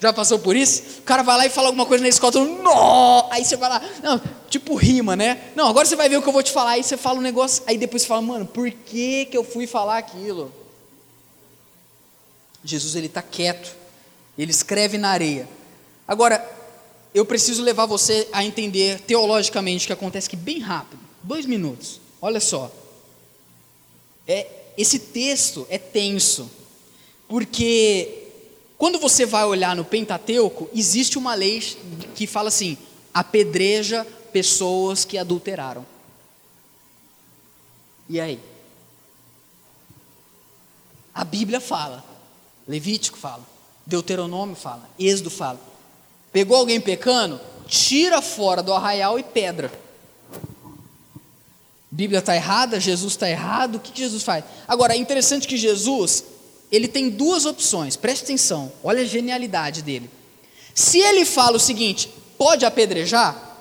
[0.00, 0.82] Já passou por isso?
[1.00, 3.30] O cara vai lá e fala alguma coisa na escola, não!
[3.30, 5.52] Aí você vai lá, não, tipo rima, né?
[5.54, 6.70] Não, agora você vai ver o que eu vou te falar.
[6.70, 9.66] Aí você fala um negócio, aí depois você fala, mano, por que, que eu fui
[9.66, 10.50] falar aquilo?
[12.64, 13.76] Jesus, ele está quieto,
[14.38, 15.46] ele escreve na areia.
[16.08, 16.48] Agora,
[17.14, 22.00] eu preciso levar você a entender teologicamente o que acontece aqui bem rápido, dois minutos.
[22.22, 22.72] Olha só,
[24.26, 24.46] é,
[24.78, 26.50] esse texto é tenso,
[27.28, 28.19] porque
[28.80, 31.60] quando você vai olhar no Pentateuco, existe uma lei
[32.14, 32.78] que fala assim:
[33.12, 35.84] apedreja pessoas que adulteraram.
[38.08, 38.40] E aí?
[41.14, 42.02] A Bíblia fala,
[42.66, 43.44] Levítico fala,
[43.84, 45.60] Deuteronômio fala, Êxodo fala.
[46.32, 47.38] Pegou alguém pecando?
[47.68, 49.70] Tira fora do arraial e pedra.
[51.90, 54.42] Bíblia está errada, Jesus está errado, o que, que Jesus faz?
[54.66, 56.24] Agora, é interessante que Jesus,
[56.70, 60.08] ele tem duas opções, preste atenção, olha a genialidade dele.
[60.74, 63.58] Se ele fala o seguinte, pode apedrejar,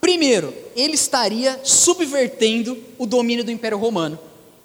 [0.00, 4.18] primeiro, ele estaria subvertendo o domínio do Império Romano,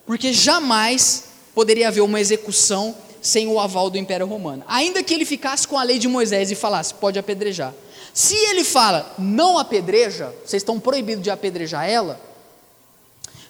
[0.06, 5.26] porque jamais poderia haver uma execução sem o aval do Império Romano, ainda que ele
[5.26, 7.74] ficasse com a lei de Moisés e falasse, pode apedrejar.
[8.14, 12.22] Se ele fala, não apedreja, vocês estão proibidos de apedrejar ela,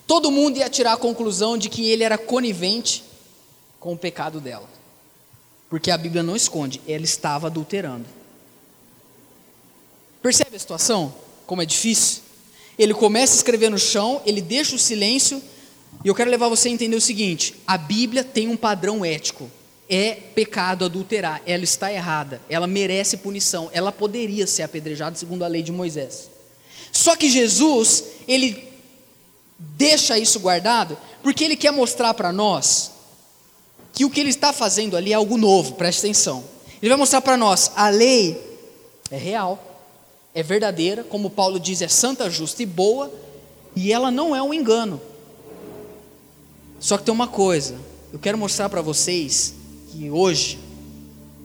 [0.07, 3.03] todo mundo ia tirar a conclusão de que ele era conivente
[3.79, 4.69] com o pecado dela.
[5.69, 8.05] Porque a Bíblia não esconde, ela estava adulterando.
[10.21, 11.13] Percebe a situação?
[11.45, 12.21] Como é difícil?
[12.77, 15.41] Ele começa a escrever no chão, ele deixa o silêncio,
[16.03, 19.49] e eu quero levar você a entender o seguinte: a Bíblia tem um padrão ético.
[19.87, 25.47] É pecado adulterar, ela está errada, ela merece punição, ela poderia ser apedrejada segundo a
[25.47, 26.27] lei de Moisés.
[26.91, 28.67] Só que Jesus, ele
[29.57, 32.91] deixa isso guardado, porque ele quer mostrar para nós
[33.93, 36.43] que o que ele está fazendo ali é algo novo, preste atenção.
[36.81, 38.39] Ele vai mostrar para nós: a lei
[39.09, 39.59] é real,
[40.33, 43.11] é verdadeira, como Paulo diz, é santa, justa e boa,
[43.75, 45.01] e ela não é um engano.
[46.79, 47.75] Só que tem uma coisa,
[48.11, 49.53] eu quero mostrar para vocês
[49.91, 50.59] que hoje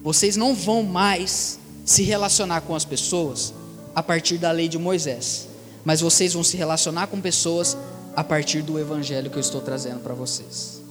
[0.03, 3.53] vocês não vão mais se relacionar com as pessoas
[3.95, 5.47] a partir da lei de Moisés,
[5.85, 7.77] mas vocês vão se relacionar com pessoas
[8.15, 10.81] a partir do evangelho que eu estou trazendo para vocês.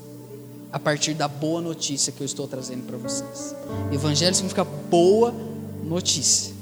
[0.72, 3.54] A partir da boa notícia que eu estou trazendo para vocês.
[3.92, 5.34] Evangelho significa boa
[5.82, 6.54] notícia.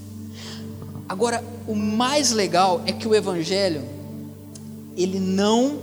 [1.08, 3.82] Agora, o mais legal é que o evangelho
[4.96, 5.78] ele não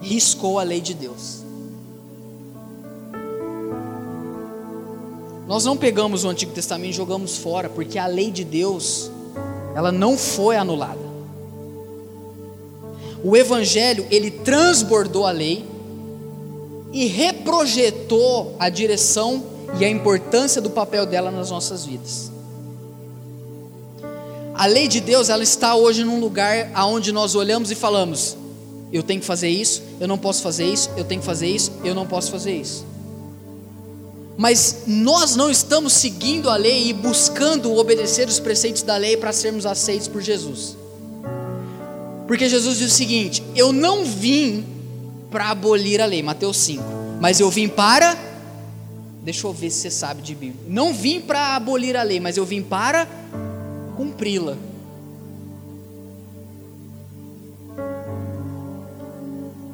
[0.00, 1.44] riscou a lei de Deus.
[5.46, 9.10] Nós não pegamos o Antigo Testamento e jogamos fora, porque a lei de Deus,
[9.74, 11.05] ela não foi anulada.
[13.26, 15.64] O Evangelho, ele transbordou a lei
[16.92, 19.42] e reprojetou a direção
[19.80, 22.30] e a importância do papel dela nas nossas vidas.
[24.54, 28.36] A lei de Deus, ela está hoje num lugar aonde nós olhamos e falamos:
[28.92, 31.72] eu tenho que fazer isso, eu não posso fazer isso, eu tenho que fazer isso,
[31.82, 32.86] eu não posso fazer isso
[34.38, 39.32] mas nós não estamos seguindo a lei e buscando obedecer os preceitos da lei para
[39.32, 40.76] sermos aceitos por Jesus.
[42.26, 44.64] Porque Jesus diz o seguinte: Eu não vim
[45.30, 46.82] para abolir a lei, Mateus 5,
[47.20, 48.16] mas eu vim para.
[49.22, 50.64] Deixa eu ver se você sabe de Bíblia.
[50.68, 53.08] Não vim para abolir a lei, mas eu vim para
[53.96, 54.56] cumpri-la.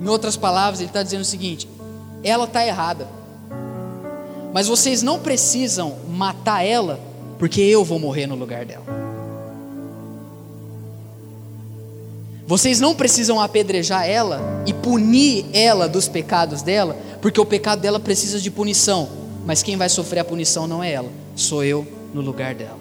[0.01, 1.69] Em outras palavras, ele está dizendo o seguinte:
[2.25, 3.23] ela está errada
[4.53, 7.01] mas vocês não precisam matar ela,
[7.39, 8.85] porque eu vou morrer no lugar dela.
[12.47, 18.01] Vocês não precisam apedrejar ela e punir ela dos pecados dela, porque o pecado dela
[18.01, 19.09] precisa de punição,
[19.47, 22.79] mas quem vai sofrer a punição não é ela, sou eu no lugar dela.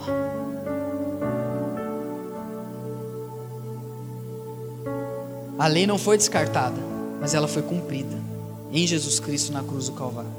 [5.58, 6.78] A lei não foi descartada,
[7.20, 8.18] mas ela foi cumprida
[8.74, 10.32] em Jesus Cristo na cruz do Calvário.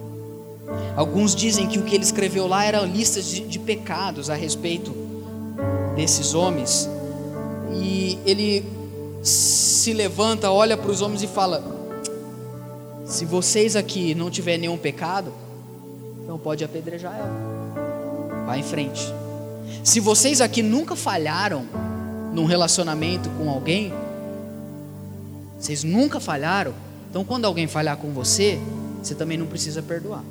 [0.96, 4.92] Alguns dizem que o que ele escreveu lá eram listas de, de pecados a respeito
[5.94, 6.88] desses homens.
[7.72, 8.81] E ele
[9.22, 11.62] se levanta, olha para os homens e fala:
[13.06, 15.32] Se vocês aqui não tiverem nenhum pecado,
[16.22, 18.44] então pode apedrejar ela.
[18.46, 19.02] Vai em frente.
[19.84, 21.64] Se vocês aqui nunca falharam
[22.32, 23.92] num relacionamento com alguém,
[25.58, 26.74] vocês nunca falharam,
[27.08, 28.58] então quando alguém falhar com você,
[29.00, 30.24] você também não precisa perdoar.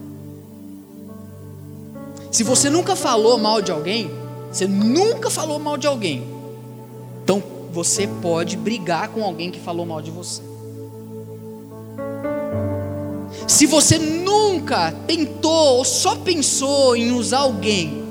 [2.30, 4.12] Se você nunca falou mal de alguém,
[4.52, 6.28] você nunca falou mal de alguém,
[7.24, 10.42] então você pode brigar com alguém que falou mal de você.
[13.48, 18.04] Se você nunca tentou ou só pensou em usar alguém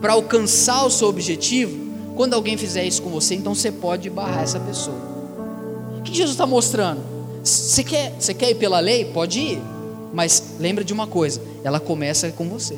[0.00, 4.42] para alcançar o seu objetivo, quando alguém fizer isso com você, então você pode barrar
[4.42, 4.96] essa pessoa.
[5.98, 7.00] O que Jesus está mostrando?
[7.42, 9.04] Você quer, você quer ir pela lei?
[9.06, 9.62] Pode ir,
[10.12, 12.76] mas lembra de uma coisa: ela começa com você.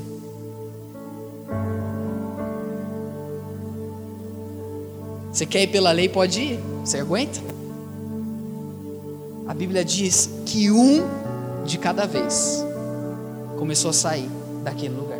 [5.37, 6.09] Você quer ir pela lei?
[6.09, 6.61] Pode ir.
[6.83, 7.39] Você aguenta?
[9.47, 11.05] A Bíblia diz que um
[11.63, 12.65] de cada vez
[13.59, 14.31] começou a sair
[14.65, 15.19] daquele lugar.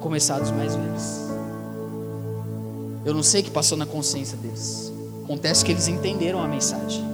[0.00, 1.02] Começar dos mais velhos.
[3.04, 4.90] Eu não sei o que passou na consciência deles.
[5.24, 7.04] Acontece que eles entenderam a mensagem.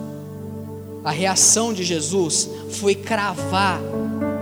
[1.03, 3.81] A reação de Jesus foi cravar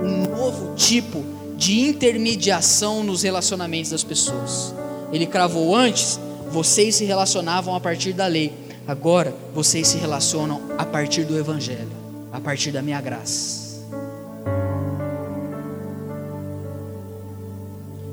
[0.02, 1.24] um novo tipo
[1.56, 4.74] de intermediação nos relacionamentos das pessoas.
[5.10, 6.20] Ele cravou antes
[6.54, 8.52] vocês se relacionavam a partir da lei,
[8.86, 11.90] agora vocês se relacionam a partir do Evangelho,
[12.32, 13.82] a partir da minha graça.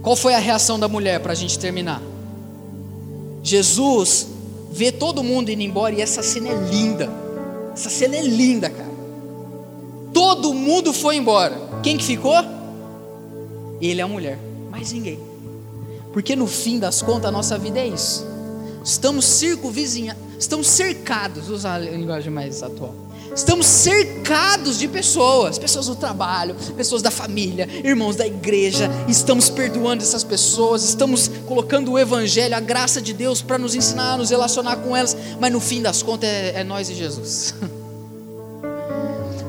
[0.02, 2.02] Qual foi a reação da mulher para a gente terminar?
[3.44, 4.28] Jesus
[4.72, 7.08] vê todo mundo indo embora e essa cena é linda.
[7.76, 8.90] Essa cena é linda, cara.
[10.12, 11.56] Todo mundo foi embora.
[11.84, 12.38] Quem que ficou?
[13.80, 14.40] Ele e a mulher.
[14.72, 15.20] Mais ninguém.
[16.12, 18.31] Porque no fim das contas a nossa vida é isso.
[18.84, 22.96] Estamos circunvizinha, estamos cercados, usar a linguagem mais atual.
[23.34, 28.90] Estamos cercados de pessoas, pessoas do trabalho, pessoas da família, irmãos da igreja.
[29.08, 34.14] Estamos perdoando essas pessoas, estamos colocando o evangelho, a graça de Deus para nos ensinar
[34.14, 37.54] a nos relacionar com elas, mas no fim das contas é, é nós e Jesus.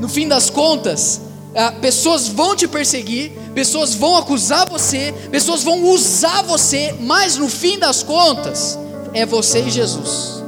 [0.01, 1.21] No fim das contas,
[1.55, 7.49] é, pessoas vão te perseguir, pessoas vão acusar você, pessoas vão usar você, mas no
[7.49, 8.77] fim das contas,
[9.15, 10.43] é você e Jesus.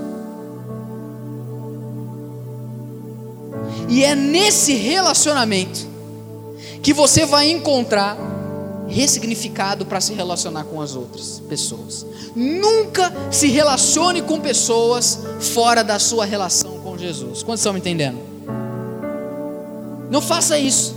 [3.88, 5.86] E é nesse relacionamento
[6.82, 8.16] que você vai encontrar
[8.88, 12.06] ressignificado para se relacionar com as outras pessoas.
[12.34, 17.42] Nunca se relacione com pessoas fora da sua relação com Jesus.
[17.42, 18.18] Quantos estão me entendendo?
[20.10, 20.94] Não faça isso.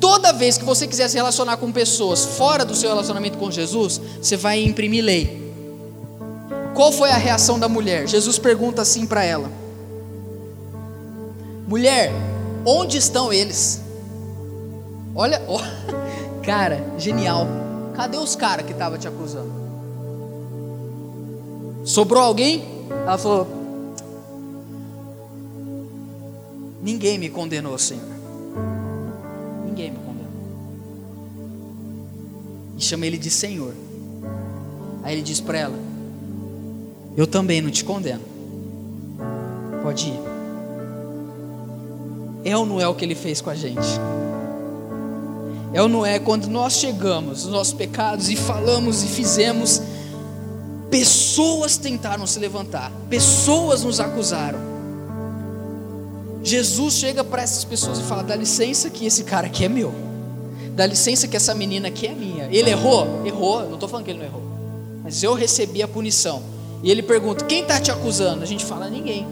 [0.00, 4.00] Toda vez que você quiser se relacionar com pessoas fora do seu relacionamento com Jesus,
[4.20, 5.47] você vai imprimir lei.
[6.78, 8.06] Qual foi a reação da mulher?
[8.06, 9.50] Jesus pergunta assim para ela:
[11.66, 12.12] Mulher,
[12.64, 13.82] onde estão eles?
[15.12, 15.58] Olha, oh,
[16.46, 17.48] cara, genial.
[17.96, 19.50] Cadê os caras que estavam te acusando?
[21.82, 22.64] Sobrou alguém?
[22.88, 23.48] Ela falou:
[26.80, 28.04] Ninguém me condenou, Senhor.
[29.66, 30.30] Ninguém me condenou.
[32.76, 33.74] E chama ele de Senhor.
[35.02, 35.87] Aí ele diz para ela:
[37.18, 38.22] Eu também não te condeno.
[39.82, 40.20] Pode ir.
[42.44, 43.88] É ou não é o que ele fez com a gente?
[45.74, 49.82] É ou não é quando nós chegamos nos nossos pecados e falamos e fizemos,
[50.92, 54.60] pessoas tentaram se levantar, pessoas nos acusaram.
[56.44, 59.92] Jesus chega para essas pessoas e fala: dá licença que esse cara aqui é meu,
[60.76, 62.44] dá licença que essa menina aqui é minha.
[62.44, 63.26] Ele errou?
[63.26, 64.42] Errou, não estou falando que ele não errou,
[65.02, 66.57] mas eu recebi a punição.
[66.82, 68.42] E ele pergunta: quem está te acusando?
[68.42, 69.26] A gente fala: ninguém.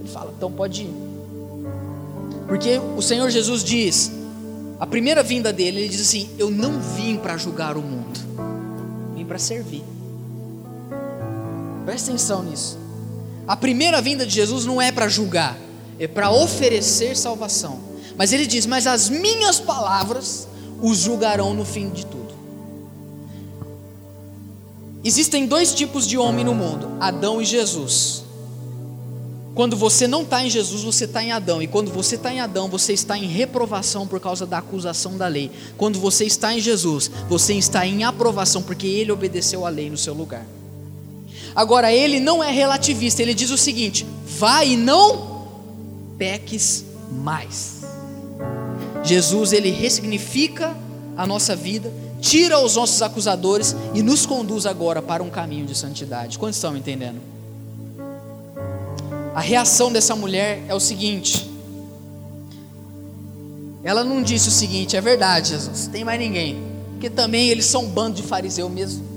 [0.00, 0.94] Ele fala: então pode ir.
[2.46, 4.10] Porque o Senhor Jesus diz:
[4.82, 8.18] a primeira vinda dele, ele diz assim: Eu não vim para julgar o mundo,
[9.14, 9.84] vim para servir.
[11.84, 12.78] Presta atenção nisso.
[13.46, 15.56] A primeira vinda de Jesus não é para julgar,
[16.00, 17.78] é para oferecer salvação.
[18.16, 20.48] Mas ele diz: Mas as minhas palavras
[20.80, 22.21] os julgarão no fim de tudo.
[25.04, 28.22] Existem dois tipos de homem no mundo: Adão e Jesus.
[29.54, 31.62] Quando você não está em Jesus, você está em Adão.
[31.62, 35.26] E quando você está em Adão, você está em reprovação por causa da acusação da
[35.26, 35.50] lei.
[35.76, 39.98] Quando você está em Jesus, você está em aprovação, porque ele obedeceu a lei no
[39.98, 40.46] seu lugar.
[41.54, 45.46] Agora, ele não é relativista, ele diz o seguinte: vai e não
[46.16, 47.82] peques mais.
[49.04, 50.74] Jesus, ele ressignifica
[51.14, 51.92] a nossa vida,
[52.22, 56.38] tira os nossos acusadores e nos conduz agora para um caminho de santidade.
[56.38, 57.20] Quantos estão entendendo?
[59.34, 61.50] A reação dessa mulher é o seguinte:
[63.82, 66.62] ela não disse o seguinte, é verdade, Jesus, tem mais ninguém,
[66.92, 69.10] porque também eles são um bando de fariseu mesmo.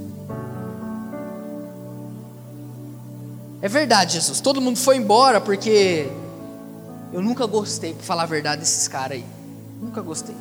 [3.61, 6.07] É verdade, Jesus, todo mundo foi embora porque
[7.13, 9.25] eu nunca gostei, para falar a verdade, desses caras aí,
[9.79, 10.35] nunca gostei.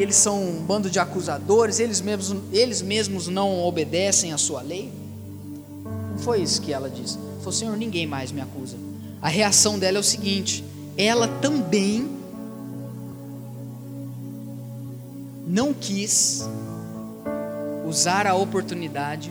[0.00, 4.90] Eles são um bando de acusadores, eles mesmos, eles mesmos não obedecem à sua lei.
[5.84, 7.18] Não foi isso que ela disse.
[7.40, 8.78] Falou, Senhor, ninguém mais me acusa.
[9.20, 10.64] A reação dela é o seguinte:
[10.96, 12.08] ela também
[15.46, 16.48] não quis
[17.86, 19.30] usar a oportunidade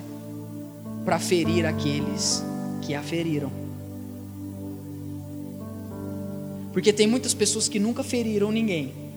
[1.04, 2.44] para ferir aqueles
[2.84, 3.52] que a feriram.
[6.72, 9.09] Porque tem muitas pessoas que nunca feriram ninguém,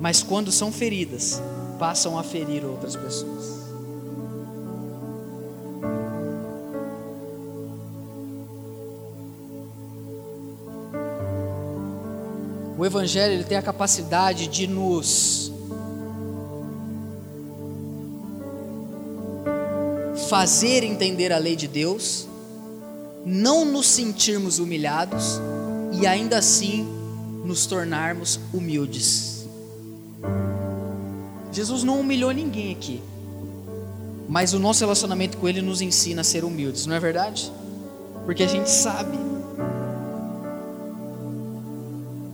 [0.00, 1.40] mas quando são feridas,
[1.78, 3.60] passam a ferir outras pessoas.
[12.78, 15.52] O Evangelho ele tem a capacidade de nos
[20.30, 22.26] fazer entender a lei de Deus,
[23.26, 25.38] não nos sentirmos humilhados
[25.92, 26.88] e ainda assim
[27.44, 29.29] nos tornarmos humildes.
[31.52, 33.02] Jesus não humilhou ninguém aqui,
[34.28, 37.52] mas o nosso relacionamento com Ele nos ensina a ser humildes, não é verdade?
[38.24, 39.18] Porque a gente sabe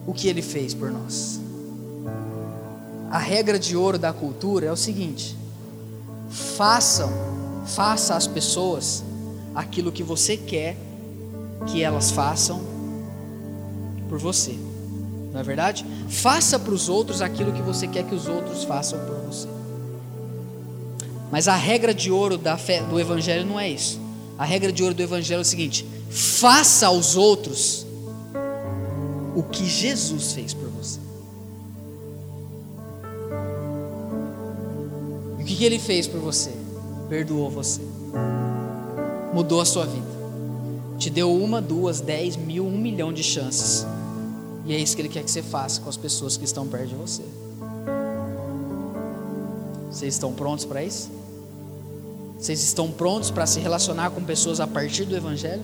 [0.07, 1.41] o que ele fez por nós.
[3.11, 5.37] A regra de ouro da cultura é o seguinte:
[6.30, 7.11] façam,
[7.66, 9.03] faça às pessoas
[9.55, 10.76] aquilo que você quer
[11.66, 12.61] que elas façam
[14.09, 14.66] por você.
[15.37, 15.84] Não é verdade?
[16.09, 19.47] Faça para os outros aquilo que você quer que os outros façam por você.
[21.30, 24.01] Mas a regra de ouro da fé, do evangelho não é isso.
[24.39, 27.87] A regra de ouro do evangelho é o seguinte: faça aos outros
[29.34, 31.01] o que Jesus fez por você.
[35.39, 36.51] E o que, que ele fez por você?
[37.11, 37.82] Perdoou você,
[39.34, 40.09] mudou a sua vida,
[40.99, 43.87] te deu uma, duas, dez mil, um milhão de chances.
[44.67, 46.89] E é isso que ele quer que você faça com as pessoas que estão perto
[46.89, 47.23] de você.
[49.91, 51.11] Vocês estão prontos para isso?
[52.39, 55.62] Vocês estão prontos para se relacionar com pessoas a partir do Evangelho?